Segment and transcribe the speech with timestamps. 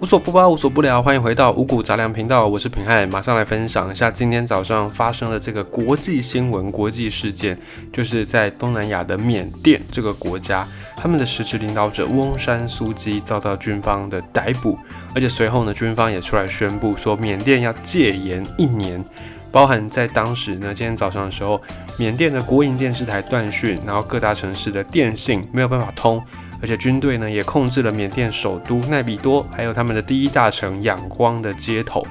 [0.00, 7.58] 无所不包，无所不聊，欢迎回到五谷杂粮频道，我是平汉，马上来分享一下今天早上发生的这个国际新闻、国际事件，
[7.92, 10.66] 就是在东南亚的缅甸这个国家，
[10.96, 14.78] 他们的实职领导者翁山苏基遭到军方的逮捕，
[15.14, 19.04] 而且随后呢，军方也出来宣布说，缅甸要戒严一年。
[19.52, 21.60] 包含在当时呢，今天早上的时候，
[21.98, 26.22] 缅甸的国营电视台断讯，然后各大城市的电信没有办法通，
[26.60, 32.06] 而且军队呢也控制了缅甸首都奈比多，还有他们的第一大城仰光的街头。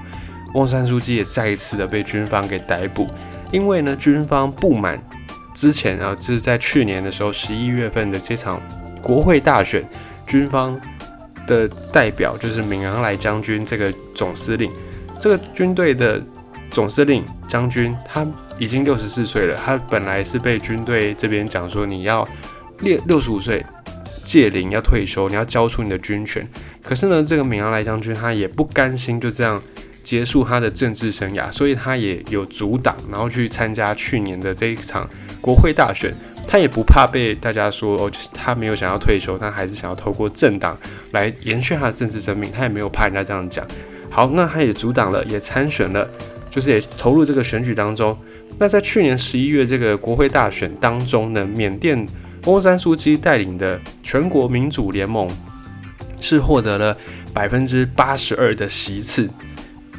[0.53, 3.07] 翁山书记也再一次的被军方给逮捕，
[3.51, 5.01] 因为呢军方不满
[5.53, 8.61] 之前啊，就是在去年的时候十一月份的这场
[9.01, 9.87] 国会大选，
[10.25, 10.79] 军方
[11.45, 14.71] 的代表就是敏昂莱将军这个总司令，
[15.19, 16.21] 这个军队的。
[16.71, 18.23] 总司令将军他
[18.59, 22.25] 已经六十四岁了，他本来是被军队这边讲说你要
[22.81, 23.65] 六六十五岁
[24.29, 26.47] 届龄要退休，你要交出你的军权。
[26.83, 29.59] 可是呢，这个敏昂莱将军他也不甘心就这样
[30.03, 35.09] 结束他的政治生涯，所以他也有阻挡，然后去参加去年的这一场
[35.41, 36.13] 国会大选。
[36.47, 40.77] 他也不怕被大家说哦，就是他没有想要退休，他还是想要透过政党
[41.11, 42.51] 来延续他的政治生命。
[42.51, 43.65] 他也没有怕人家这样讲。
[44.11, 46.07] 好，那他也阻挡了，也参选了。
[46.51, 48.17] 就是也投入这个选举当中。
[48.57, 52.07] 那在去年十一月这个国会大选当中呢，缅甸
[52.49, 55.29] 翁山书记带领的全国民主联盟
[56.19, 56.97] 是获得了
[57.33, 59.29] 百分之八十二的席次。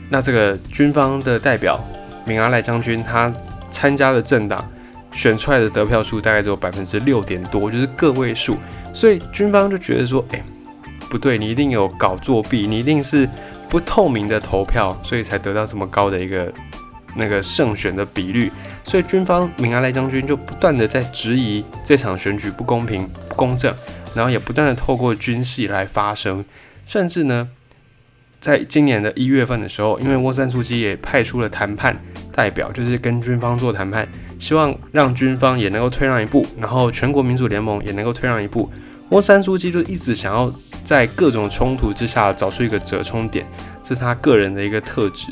[0.09, 1.79] 那这个军方的代表
[2.25, 3.33] 敏阿莱将军他
[3.71, 4.69] 参加的政党
[5.13, 8.57] 选出来的得票数大概只有百分之六点多，就是个位数。
[8.93, 10.43] 所以军方就觉得说，哎，
[11.09, 13.29] 不对，你一定有搞作弊，你一定是。
[13.71, 16.53] 不透明的投票，所以才得到这么高的一个
[17.17, 18.51] 那个胜选的比率。
[18.83, 23.75] 所以军方敏阿莱将军就不断的在质疑这场选举不公平、不公正，
[24.15, 26.45] 然后也不断的透过军系来发声，
[26.87, 27.49] 甚至呢，
[28.41, 31.95] 在今年的一月份的时候，因为沃山书记也派出了谈判
[32.33, 34.09] 代表，就是跟军方做谈判，
[34.39, 38.71] 希望让军方也能够退让一步，然后全国民主联盟也能够退让一步。
[39.11, 40.53] 沃山书记就一直想要
[40.83, 43.45] 在各种冲突之下找出一个折冲点，
[43.83, 45.29] 这是他个人的一个特质。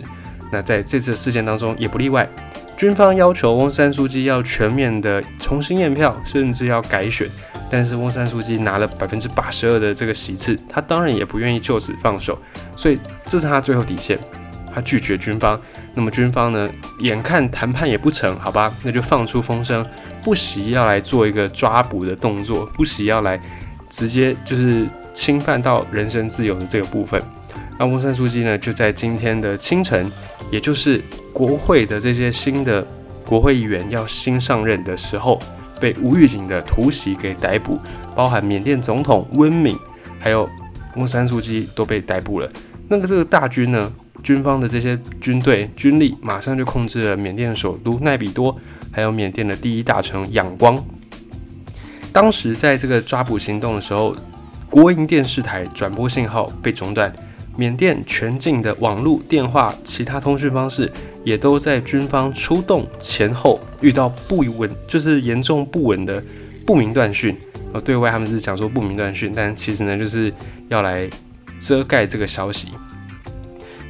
[0.51, 2.29] 那在这次事件当中也不例外，
[2.77, 7.29] 军方要求翁山书记要全面的重新验票，甚至要改选。
[7.71, 12.39] 但是翁山书记拿了百分之八十二的这个席次，他当然也不愿意就此放手，
[12.77, 14.19] 所以这是他最后底线，
[14.75, 15.61] 他拒绝军方。
[15.95, 16.69] 那么军方呢，
[17.01, 19.85] 眼看谈判也不成，好吧，那就放出风声，
[20.23, 23.41] 不惜要来做一个抓捕的动作，不惜要来。
[23.91, 27.19] 直接就是侵犯到人身自由的这个部分。
[27.79, 30.13] 那翁山书记呢，就在今天的清晨，
[30.51, 32.87] 也就是国会的这些新的
[33.27, 35.41] 国会议员要新上任的时候，
[35.81, 37.79] 被无预警的突袭给逮捕，
[38.17, 39.77] 包含缅甸总统温敏，
[40.19, 40.49] 还有
[40.97, 42.51] 翁山书记都被逮捕了。
[42.89, 43.93] 那个这个大军呢，
[44.23, 48.57] 军方的这些军队军力马上就控制了缅甸首都奈比多，
[48.91, 50.83] 还有缅甸的第一大城仰光。
[52.11, 54.17] 当时在这个抓捕行动的时候，
[54.71, 57.13] 国营电视台转播信号被中断，
[57.59, 60.91] 缅甸全境的网络、电话、其他通讯方式
[61.25, 66.23] 也都在军方出动前后遇到不稳，就是严重不稳的
[66.65, 67.37] 不明断讯。
[67.73, 70.33] 呃，对外他们是讲说不明断讯，但其实呢就是
[70.69, 71.11] 要来
[71.59, 72.69] 遮盖这个消息。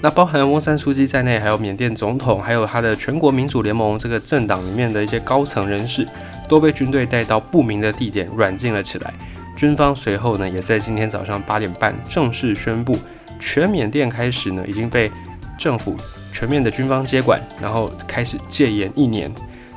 [0.01, 6.09] 那包含翁山书记在内，还有缅甸总统，还有他的全国民主联盟这个政党里面的一些高层人士。
[6.49, 9.13] 都被军队带到不明的地点软禁了起来。
[9.55, 12.99] 军方随后呢，也在今天早上八点半正式宣布，
[13.39, 15.11] 全缅甸开始呢已经被
[15.59, 15.97] 政府
[16.33, 19.31] 全面的军方接管，然后开始戒严一年。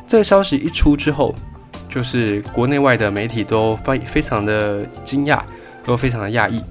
[0.07, 1.33] 这个消息一出之后，
[1.87, 5.41] 就是国内外的媒体都非非常的惊讶，
[5.85, 6.61] 都非常的讶异，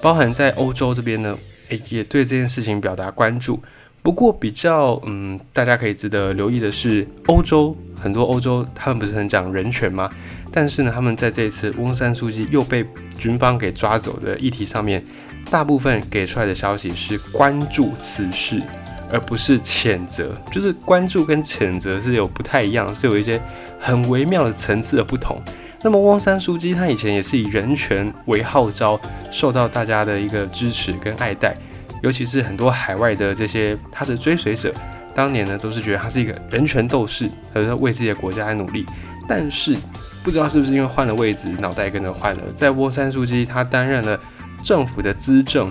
[0.00, 1.36] 包含在欧洲这边呢，
[1.70, 3.60] 诶也对这件事情表达关注。
[4.02, 10.10] 不过比较嗯，大家可以值得留意的是，欧洲很多欧洲他们不是很讲人权吗？
[10.52, 12.84] 但是呢，他们在这一次翁山书记又被
[13.18, 15.04] 军方给抓走的议题上面，
[15.50, 18.62] 大部分给出来的消息是关注此事，
[19.10, 20.32] 而不是谴责。
[20.52, 23.40] 就是关注跟谴责是有不太一样，是有一些
[23.80, 25.42] 很微妙的层次的不同。
[25.82, 29.00] 那么翁山书记他以前也是以人权为号召，
[29.32, 31.56] 受到大家的一个支持跟爱戴。
[32.02, 34.72] 尤其是很多海外的这些他的追随者，
[35.14, 38.86] 当年呢都是觉得他是一个人权斗士，他在为自己的国家来努力。
[39.26, 39.76] 但是
[40.22, 42.42] 不知道是不是因为换了位置，脑袋跟着换了。
[42.54, 44.18] 在沃山书记他担任了
[44.62, 45.70] 政府的资政，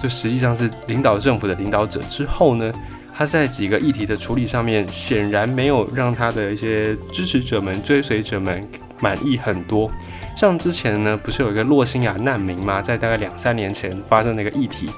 [0.00, 2.72] 就实际上是领导政府的领导者之后呢，
[3.14, 8.66] 他在几个议题的处理上面，显然没有让他的一些支持者们、追随者们
[8.98, 9.90] 满意很多。
[10.36, 12.80] 像之前呢，不是有一个洛辛亚难民吗？
[12.80, 14.88] 在大概两三年前发生的一个议题。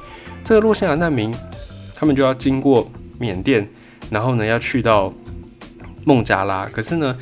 [0.44, 1.34] 这个洛西亚难民，
[1.94, 2.88] 他们就要经过
[3.18, 3.68] 缅甸，
[4.10, 5.12] 然后呢要去到
[6.04, 6.66] 孟加拉。
[6.66, 7.16] 可是呢，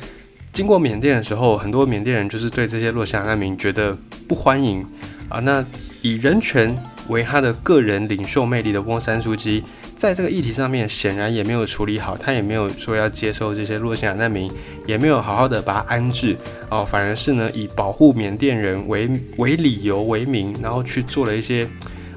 [0.51, 4.85] 经过缅甸的时候，很多缅甸人就是对这些洛西亚难民觉得不欢迎
[5.29, 5.39] 啊。
[5.39, 5.65] 那
[6.01, 6.75] 以人权
[7.07, 9.63] 为他的个人领袖魅力的翁山书记，
[9.95, 14.51] 在这个议题上面显然也没有处理好，他也没有说要接受这些洛西亚难民，
[14.85, 16.35] 也没有好好的把他安置
[16.69, 21.65] 哦，反而是呢以保护缅甸人为为理由为名，然后去做了一些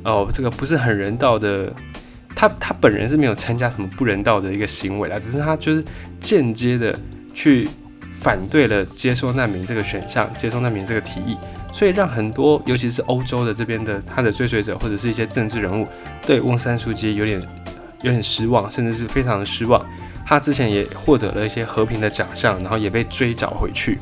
[0.03, 1.73] 哦这个不是很人道的，
[2.35, 5.85] 他他本人是没有参加什么不人道的一个行为啦，只是他就是
[6.19, 6.99] 间接的
[7.33, 7.69] 去
[8.25, 11.37] 反对了接收难民这个选项，接收难民这个提议。
[11.71, 15.87] 所以让很多，尤其是欧洲的这边的他的追随者或者是一些政治人物，
[16.27, 17.39] 对翁山书记有点
[18.01, 19.79] 有点失望，甚至是非常的失望。
[20.25, 23.99] 他之前也获得了一些和平的奖项，然后也被追缴回去。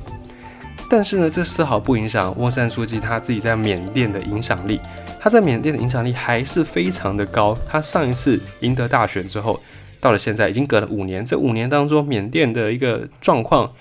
[0.89, 4.79] 但是呢，这丝毫不影响翁山书记他自己在缅甸的影响力。
[5.21, 7.59] 他在缅甸的影响力还是非常的高。
[7.69, 9.61] 他上一次赢得大选之后。
[10.01, 11.25] 到了现在，已经隔了五年。
[11.25, 13.73] 这五年当中，缅甸的一个状况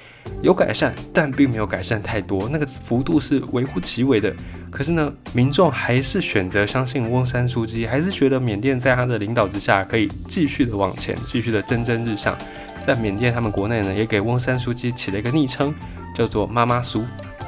[0.41, 4.33] 有改善，但并没有改善太多，那个幅度是微乎其微的。
[4.69, 12.37] 可是呢，民众还是选择相信翁山书记，还是觉得缅甸在他的领导之下可以继续的往前，继续的蒸蒸日上。
[12.83, 15.73] 在缅甸，他们国内呢，也给翁山书记起了一个昵称，
[16.15, 17.03] 叫做“妈妈苏”，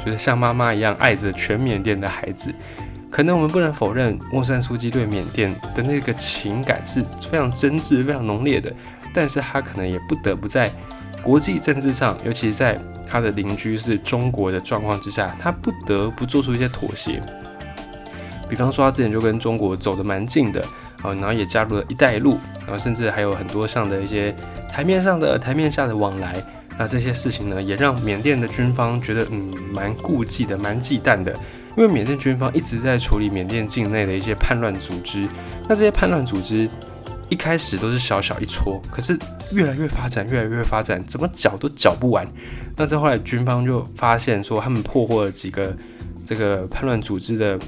[0.05, 2.53] 就是像妈妈一样爱着全缅甸的孩子。
[3.09, 8.71] 可能我们不能否认，翁山书记对缅甸的那个情感是非常真挚、非常浓烈的，
[9.13, 10.71] 但是他可能也不得不在
[11.23, 12.77] 国际政治上，尤其是在
[13.07, 17.23] 他的邻居是中国的状况之下，他不得不做出一些妥协。
[18.49, 20.61] 比方说，他之前就跟中国走得蛮近的，
[21.01, 24.35] 啊，然后也加入了一带一路，然后甚至还有很多上的一些
[24.69, 26.43] 台面上的、台面下的往来。
[26.77, 31.33] 那这些事情呢，也让缅甸的军方觉得，嗯，蛮顾忌的，蛮忌惮的。
[31.75, 35.27] 因为缅甸军方一直在处理缅甸境内的一些叛乱组织，
[35.67, 36.69] 那这些叛乱组织
[37.29, 39.17] 一开始都是小小一撮，可是
[39.51, 42.27] 越来越发展，越来越发展，怎么搅都搅不完。
[42.75, 45.75] 那在后来军方就发现说，他们破获了几个
[46.25, 47.59] 这个叛乱组织的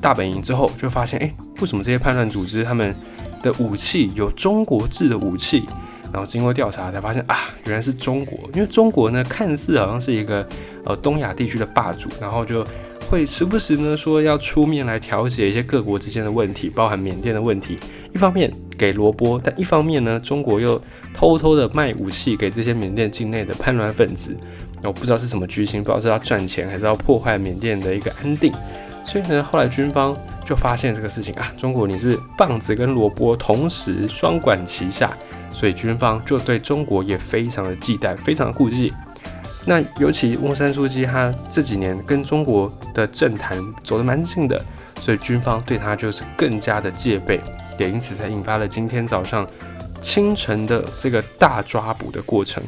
[0.00, 2.94] 大本营之后，就发现，哎，为什么这些叛乱组织他们
[3.42, 5.64] 的武器有中国制的武器？
[6.12, 10.48] 然后经过调查才发现啊，原来是中国，因为中国呢看似好像是一个
[10.84, 12.66] 呃东亚地区的霸主，然后就。
[13.10, 17.76] 会时不时呢说要出面来调解一些各国之间的问题，包含缅甸的问题。
[18.14, 18.48] 一方面
[18.78, 20.80] 给萝卜，但一方面呢，中国又
[21.12, 24.36] 偷偷的卖武器给这些缅甸境内的叛乱分子。
[24.84, 28.52] 我不知道是什么居心，不知道是要赚钱还是要破坏缅甸的一个安定。
[29.04, 30.16] 所以呢，后来军方
[30.46, 35.12] 就发现这个事情啊，中国你是棒子跟萝卜同时双管齐下，
[35.52, 38.92] 所以军方就对中国也非常的忌惮，非常的顾忌。
[39.70, 44.60] 那尤其翁山书记，他这几年跟中国的政坛走得蛮近的，
[45.00, 47.40] 所以军方对他就是更加的戒备，
[47.78, 49.48] 也因此才引发了今天早上
[50.02, 52.60] 清晨的这个大抓捕的过程。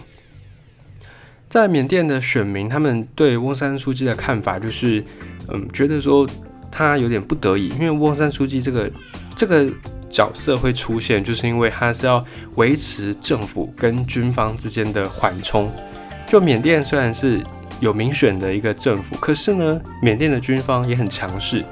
[1.49, 5.05] 在缅甸的选民，他们对翁山书记的看法就是，
[5.49, 6.25] 嗯，觉得说
[6.71, 8.89] 他有点不得已，因为翁山书记这个
[9.35, 9.69] 这个
[10.09, 12.25] 角色会出现，就是因为他是要
[12.55, 15.69] 维持政府跟军方之间的缓冲。
[16.33, 17.43] 就缅甸虽然是
[17.79, 21.63] 有民选的一个政府，可是呢，缅甸的军方也很强势，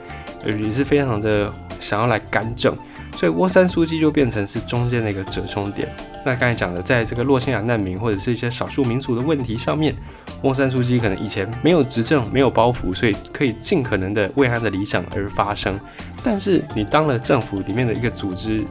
[0.45, 2.77] 也是非常的想要来干政，
[3.17, 5.89] 所以翁山书记就变成是中间的一个折冲点。
[6.27, 9.95] 那刚才讲的，在这个洛辛亚难民或者是一些少数民族的问题上面，
[10.43, 15.81] 翁山书记可能以前没有执政，没有包袱，所以可以尽可能的为他的理想而发声。
[16.23, 18.63] 但是你当了政府里面的一个组织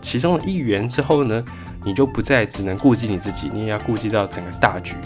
[0.00, 1.44] 其中的一员之后呢，
[1.84, 4.96] 你就不再只能顾及你自己，你也要顾及到整个大局。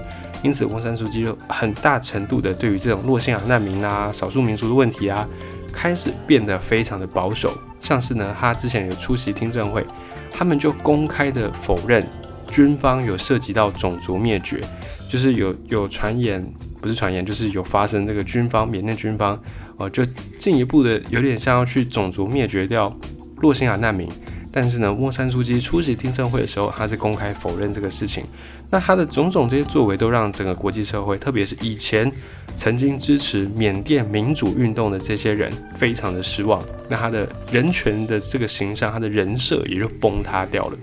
[0.42, 5.26] 因此，翁山书记就很大程度的对于这种洛辛亚难民啊、少数民族的问题啊，
[5.72, 7.52] 开始变得非常的保守。
[7.80, 9.84] 像是呢，他之前有出席听证会，
[10.30, 12.06] 他们就公开的否认
[12.50, 14.62] 军方有涉及到种族灭绝，
[15.08, 16.44] 就是有有传言，
[16.80, 19.40] 不是传言，就是有发生这个军方缅甸军方
[19.76, 20.04] 哦，就
[20.38, 22.96] 进一步的有点像要去种族灭绝掉
[23.38, 24.08] 洛辛亚难民。
[24.50, 28.24] 但是呢，翁山书记出席听证会的时候，他是公开否认这个事情。
[28.70, 32.10] 那他的种种这些作为，都让整个国际社会，特别是以前
[32.54, 36.62] 曾经支持缅甸民主运动的这些人，非常的失望。
[36.88, 40.78] 那他的人权的这个形象，他的人设也就崩塌掉了。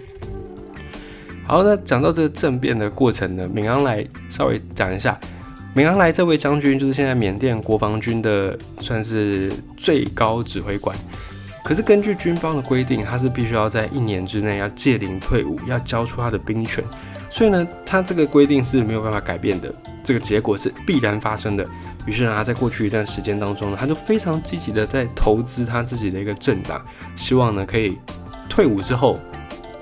[1.48, 5.20] 好，那讲到这个政变的过程呢，敏昂莱稍微讲一下。
[5.76, 10.98] 敏昂莱这位将军，就是现在缅甸国防军的算是最高指挥官。
[11.66, 16.84] 可是根据军方的规定，他是必须要在一年之内要戒龄退伍，要交出他的兵权。
[17.28, 21.68] 所以呢，他这个规定是没有办法改变的，这个结果是必然发生的。
[22.06, 27.98] 于是呢，他在过去一段时间当中呢，他就非常积极的在投资他自己的一个政党，希望呢可以
[28.48, 29.20] 退伍之后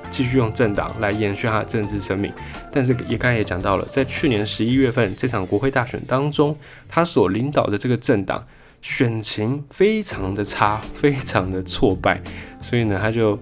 [0.09, 2.31] 继续用政党来延续他的政治生命。
[2.71, 8.47] 但是也刚才也讲到了，在去年十一月份这场国会大选当中，他所领导的这个政党
[8.83, 12.21] 选情非常的差， 非常的挫败，
[12.61, 13.39] 所以呢，他就。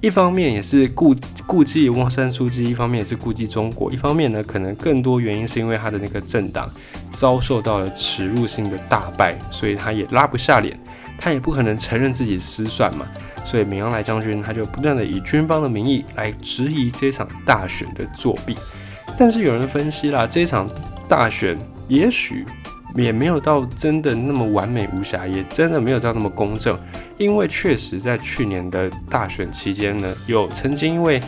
[0.00, 6.70] 一方面也是顾顾忌汪山书记，一方面也是顾忌中国，一方面呢，可能更多原因是因为他的那个政党
[7.10, 10.78] 遭受到了耻辱性的大败，所以他也拉不下脸，
[11.16, 13.06] 他也不可能承认自己失算嘛，
[13.46, 18.54] 所以闵昂来将军他就不断的以军方的名义来质疑这场大选的作弊，
[19.16, 20.68] 但是有人分析啦，这场
[21.08, 21.58] 大选
[21.88, 22.44] 也许。
[22.96, 26.78] 也没有到真的那么完美无瑕，也真的没有到那么公正，
[27.18, 31.20] 因为确实在去年的大选期间呢，有曾经因为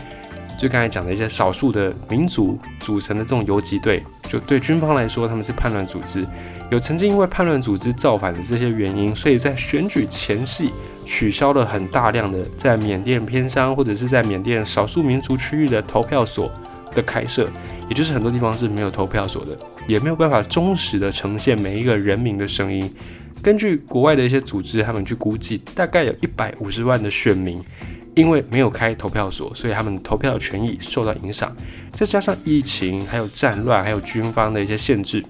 [0.57, 6.25] 就刚才讲的一些少数的民族组成的这种游击队，就对军方来说他们是叛乱组织，
[6.71, 10.71] 有曾经因为叛乱组织造反的这些原因，所以在选举前夕
[11.05, 16.51] 取消了很大量的在缅甸偏乡或者是在缅甸少数民族区域的投票所
[16.97, 17.47] 的开设。
[17.89, 22.93] 也就是很多地方是没有投票所的，也没有办法忠实的呈现每一个人民的声音。
[23.41, 27.63] 根据国外的一些组织，他们去估计，大概有一百五十万的选民，
[28.13, 31.55] 因为没有开投票所，所以他们投票的权益受到影响。
[31.93, 35.23] 再加上疫情，还有战乱，还有军方的一些限制，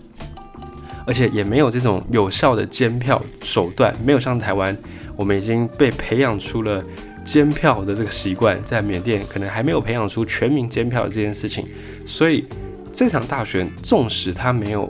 [1.05, 4.75] 而且也没有这种有效的监票手段，没有像台湾，
[5.15, 6.83] 我们已经被培养出了
[7.27, 11.67] 监票的这个习惯，在缅甸可能还没有培养出全民监票的这件事情。
[12.05, 12.45] 所以
[12.93, 14.89] 这场大选，纵使它没有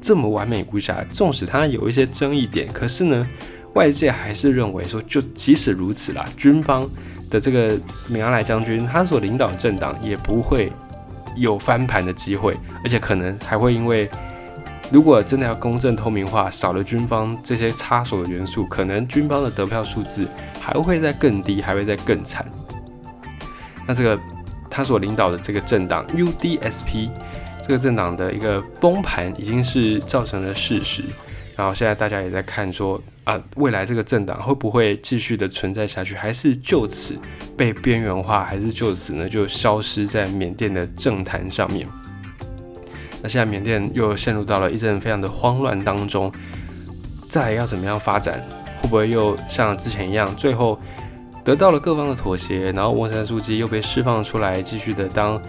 [0.00, 3.28] 这么完美无瑕，纵使它有一些争议点，可是呢，
[3.74, 6.88] 外界还是认为说，就即使如此啦，军方
[7.28, 7.76] 的这个
[8.06, 10.70] 米昂莱将军，他所领导的政党也不会
[11.36, 14.08] 有翻盘的机会，而且可能还会因为，
[14.90, 20.28] 如果真的要公正透明化，少了军方这些插手的元素，可能军方的得票数字
[20.60, 22.46] 还会再更低，还会再更惨。
[23.86, 24.18] 那这个。
[24.76, 27.08] 他所领导的这个政党 UDSP，
[27.62, 31.04] 这个政党的一个崩盘已经是造成了事实。
[31.54, 37.16] 然后现在大家也在看说啊，未来这个政党会不会继续的存在下去，还是就此
[37.56, 41.86] 被边缘化，还是就此呢就消失在缅甸的政坛上面？
[43.24, 46.30] 那现在缅甸又陷入到了一阵非常的慌乱当中，
[47.26, 48.38] 再要怎么样发展？
[48.82, 50.78] 会不会又像之前一样，最后？
[51.42, 55.40] 得到了各方的妥协，然后翁山书记又被释放出来，继续的当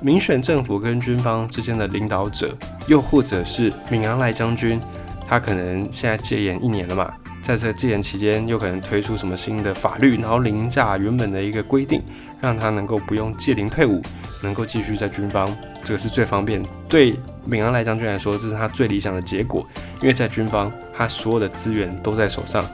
[0.00, 2.52] 民选政府跟军方之间的领导者，
[2.88, 4.80] 又或者是敏昂赖将军，
[5.28, 12.02] 他可能现在戒严一年了嘛，在这戒严期间又可能推出什么新的法律，然后凌驾原本的一个规定，
[12.40, 14.02] 让他能够不用戒龄退伍，
[14.42, 16.62] 能够继续在军方，这个是最方便。
[16.88, 17.14] 对
[17.46, 19.66] 敏昂赖将军来说，这是他最理想的结果，
[20.00, 22.64] 因为在军方，他所有的资源都在手上。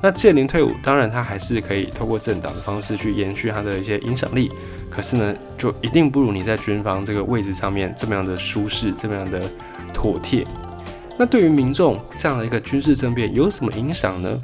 [0.00, 4.52] 那戒龄退伍，当然他还是可以透过政党的方式去延续他的一些影响力，
[4.90, 9.50] 可是呢，就一定不如你在军方这个位置上面这么样的舒适，这么样的
[9.94, 10.46] 妥帖。
[11.16, 14.38] 那对于民众这样的一个军事政变有什么影响呢？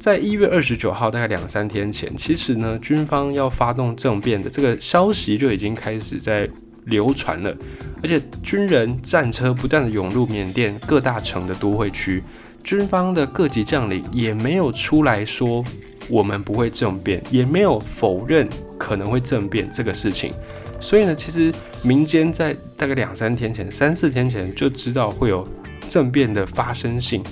[0.00, 6.48] 在一月二十九号，大概两三天前，其实呢，军方要发动政变的这个消息就已经开始在
[6.86, 7.54] 流传了，
[8.02, 12.22] 而且军人战车不断的涌入缅甸各大城的都会区。
[12.64, 15.62] 军方的各级将领也没有出来说
[16.08, 20.32] 我们不会政变，也没有否认可能会政变这个事情。
[20.80, 21.52] 所以呢，其实
[21.82, 25.46] 民间在大概两三天前、三四天前就知道会有
[25.90, 27.22] 政变的发生性。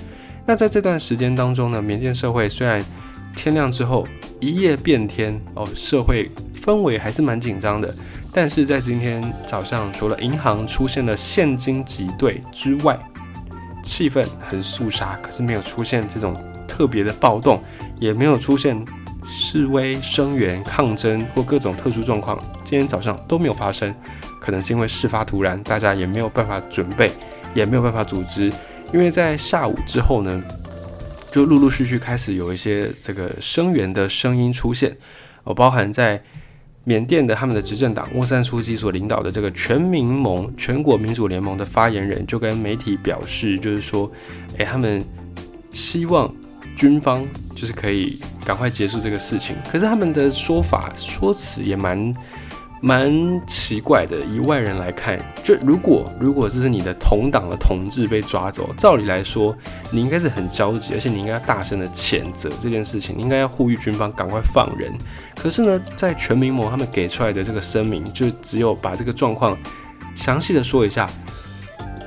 [0.49, 2.83] 那在这段时间当中呢，缅甸社会虽然
[3.35, 4.07] 天亮之后
[4.39, 6.27] 一夜变天哦，社会
[6.59, 7.93] 氛围还是蛮紧张的。
[8.33, 12.97] 但是在今天早上，除了银行出现了现金挤兑之外，
[13.83, 16.35] 气氛很肃杀，可是没有出现这种
[16.67, 17.61] 特别的暴动，
[17.99, 18.83] 也没有出现
[19.27, 22.35] 示威、声援、抗争或各种特殊状况。
[22.63, 23.93] 今天早上都没有发生，
[24.41, 27.11] 可能是因为事发突然，大家也没有办法准备，
[27.53, 28.51] 也没有办法组织。
[28.93, 30.43] 因为在下午之后呢，
[31.31, 34.97] 就陆陆续续开始有一些这个声援的声音出现，
[35.43, 36.21] 哦，包含在。
[36.85, 44.11] 缅甸的他们的执政党翁山书记所领导的这个全民盟全国民主联盟的发言人就跟媒体表示，就是说，
[44.57, 45.05] 诶，他们
[45.71, 46.33] 希望
[46.75, 49.55] 军方就是可以赶快结束这个事情。
[49.71, 52.11] 可是他们的说法说辞也蛮。
[52.81, 53.11] 蛮
[53.45, 59.55] 奇怪的，以外人来看，就如果如果这是你的同党的同志被抓走，照理来说，
[59.91, 64.93] 你应该是很焦急，而且你应该要大声的谴责这件事情，你应该要呼吁军方赶快放人。
[65.35, 69.57] 可是呢，在全民盟他们给出来的这个声明，就只有把这个状况
[70.15, 71.09] 详细的说一下，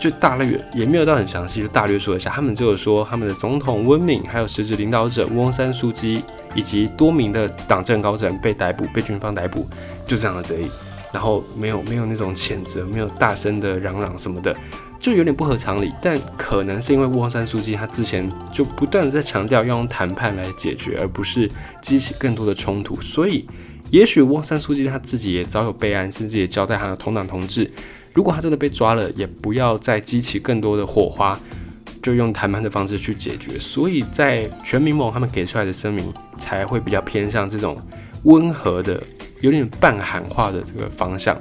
[0.00, 2.30] 就大略也没有到很详细，就大略说一下。
[2.30, 6.22] 他们就有说他们的总统温敏，还有实质领导者翁山书记，
[6.54, 9.66] 以及多名的党政高层被逮捕，被军方逮捕，
[10.06, 10.68] 就这样的而已。
[11.12, 14.56] 然后没有没有那种谴责，没有大声的嚷嚷什么的，
[14.98, 15.92] 就有点不合常理。
[16.00, 21.50] 但可能是因为翁山书记他之前就不断的在强调要用谈判来解决，而不是
[21.82, 23.46] 激起更多的冲突，所以
[23.90, 27.70] 也许翁山书记他自己也早有备案，甚至也交代他的同党同志。
[28.14, 31.38] 如果他真的被抓了，也不要再激起更多的火花，
[32.02, 33.58] 就用谈判的方式去解决。
[33.58, 37.78] 所以在全民盟他们给出来的声明才会比较偏向这种
[38.24, 39.02] 温和的、
[39.40, 41.40] 有点半喊话的这个方向。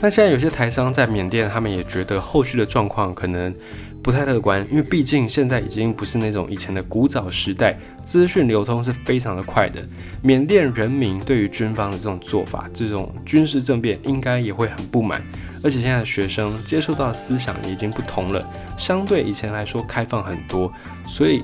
[0.00, 3.54] 那现在有些台商在缅甸，他们也觉得后续的状况可能。
[4.02, 9.80] 不太乐观，因为毕竟现在已经不是那种以前的古早时代，资讯流通是非常的快的。
[10.22, 15.22] 缅甸人民对于军方的这种做法，这种军事政变，应该也会很不满。
[15.62, 18.44] 而且现在的学生接受到思想也已经不同了，
[18.76, 20.72] 相对以前来说开放很多。
[21.06, 21.42] 所以，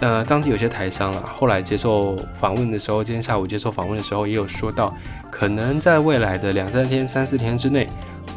[0.00, 4.94] 呃，当地有些台商啊，后来接受访问的时候，今天下午接受访问的时候，也有说到，
[5.30, 7.88] 可能在未来的两三天、三四天之内，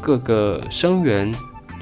[0.01, 1.33] 各个声援。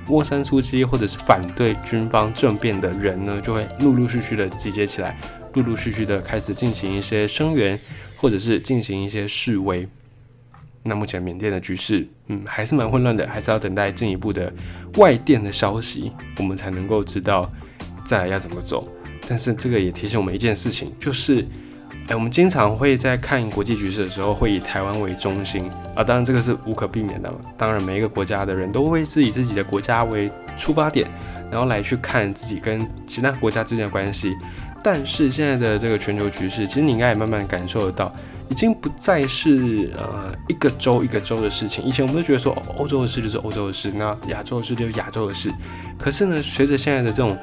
[0.07, 5.15] 沃山书记或者是反对军方政变的人呢，就会陆陆续续的集结起来，
[5.53, 7.79] 陆陆续续的开始进行一些声援，
[8.17, 9.87] 或者是进行一些示威。
[10.83, 14.51] 那目前缅甸的局势，嗯，还是蛮混乱的，还是要等待进一步的
[14.97, 17.51] 外电的消息，我们才能够知道
[18.05, 18.87] 再来要怎么走。
[19.27, 21.45] 但是这个也提醒我们一件事情，就是。
[22.11, 27.33] 哎，我们经常会在看国际局势的时候，会以台湾为中心啊，当然这个是无可避免的。
[27.57, 31.07] 当然，每一个国家的人都会是以自己的国家为出发点，
[31.49, 34.35] 然后来去看自己跟其他国家之间的关系。
[34.83, 38.13] 但是现在的这个全球局势，其实你应该也慢慢感受得到，
[38.49, 41.81] 已经不再是呃一个州一个州的事情。
[41.85, 45.49] 以前我们都觉得说，欧洲的事就是欧洲的事，那亚洲的事就是亚洲的事。
[45.97, 47.37] 可是呢，随着现在的这种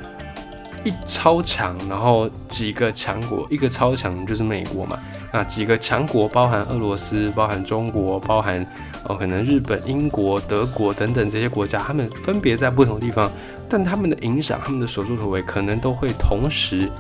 [0.84, 4.98] 一超强，然后几个强国，一个超强就是美国嘛。
[5.32, 8.66] 那几个强国包含俄罗斯，包含中国，包含
[9.04, 13.30] 哦可能日本、英国、德国等等这些国家，他们分别在不同地方，
[13.68, 16.90] 但他们的影响，他们的所作所为，可能都会同时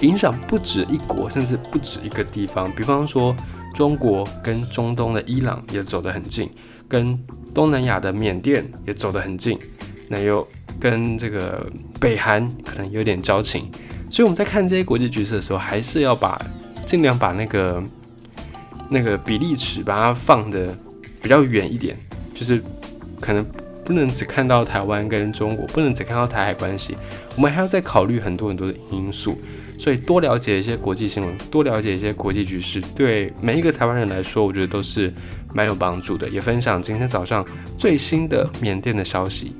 [0.00, 2.70] 影响不止一国，甚至不止一个地方。
[2.70, 3.34] 比方说，
[3.74, 6.48] 中国跟中东的伊朗也走得很近，
[6.88, 7.18] 跟
[7.52, 9.58] 东南亚的缅甸也走得很近。
[10.08, 10.46] 那又。
[10.80, 11.64] 跟这个
[12.00, 13.70] 北韩可能有点交情，
[14.10, 16.38] 所以我们在看这些国际局势的时候，还是要把
[16.84, 17.82] 尽量把那个
[18.90, 20.76] 那个比例尺把它放的
[21.22, 21.96] 比较远一点，
[22.34, 22.60] 就是
[23.20, 23.46] 可能
[23.84, 26.96] 不能只看到台湾跟中国，不能只看到台海关系，
[27.36, 29.38] 我们还要再考虑很多很多的因素。
[29.78, 35.14] 所以多了解一些国际新闻，多了解一些国际局势，对每一个台湾人来说，我觉得都是
[35.54, 36.28] 蛮有帮助的。
[36.28, 37.46] 也分享今天早上
[37.78, 39.54] 最新的缅甸的消息。